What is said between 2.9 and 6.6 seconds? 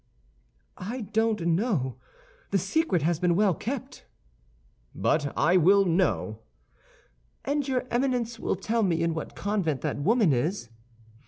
has been well kept." "But I will know!"